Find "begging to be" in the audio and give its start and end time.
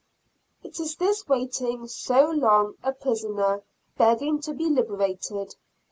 3.99-4.65